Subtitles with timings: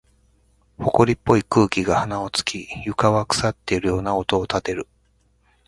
[0.79, 4.87] 埃っぽい空気が鼻を突き、床は腐っているような音を立てる。